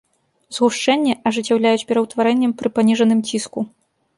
Згушчэнне 0.55 1.13
ажыццяўляюць 1.31 1.87
пераўтварэннем 1.91 2.51
пры 2.63 2.69
паніжаным 2.79 3.19
ціску. 3.29 3.59